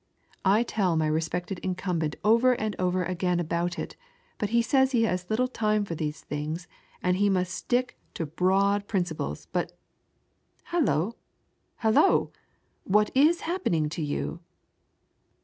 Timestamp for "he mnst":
7.17-7.49